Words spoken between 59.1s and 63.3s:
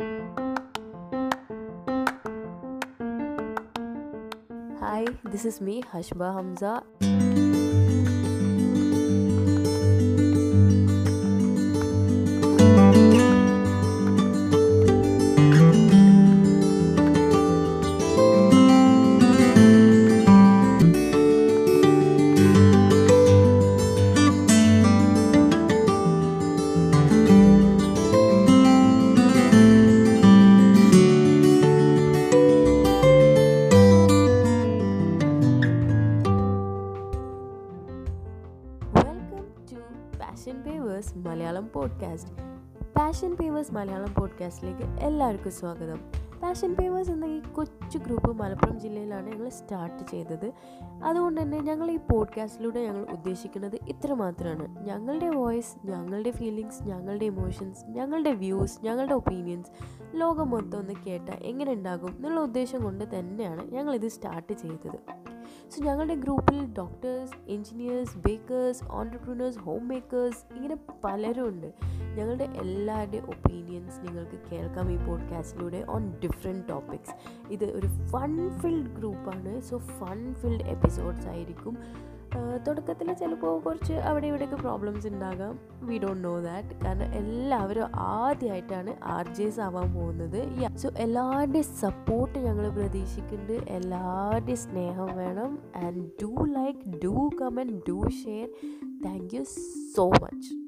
opinions ലോകം മൊത്തം ഒന്ന് കേട്ടാൽ എങ്ങനെ ഉണ്ടാകും എന്നുള്ള ഉദ്ദേശം കൊണ്ട്